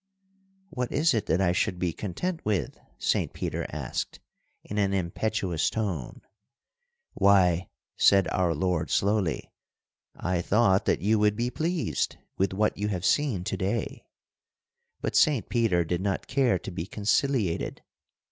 'What 0.71 0.91
is 0.91 1.13
it 1.13 1.27
that 1.27 1.39
I 1.39 1.51
should 1.51 1.77
be 1.77 1.93
content 1.93 2.43
with?' 2.43 2.79
Saint 2.97 3.33
Peter 3.33 3.67
asked, 3.69 4.19
in 4.63 4.79
an 4.79 4.95
impetuous 4.95 5.69
tone. 5.69 6.23
'Why,' 7.13 7.69
said 7.97 8.27
our 8.29 8.55
Lord 8.55 8.89
slowly, 8.89 9.51
'I 10.15 10.41
thought 10.41 10.85
that 10.85 11.01
you 11.03 11.19
would 11.19 11.35
be 11.35 11.51
pleased 11.51 12.17
with 12.35 12.51
what 12.51 12.79
you 12.79 12.87
have 12.87 13.05
seen 13.05 13.43
to 13.43 13.55
day.' 13.57 14.03
But 15.01 15.15
Saint 15.15 15.49
Peter 15.49 15.83
did 15.83 16.01
not 16.01 16.25
care 16.25 16.57
to 16.57 16.71
be 16.71 16.87
conciliated. 16.87 17.83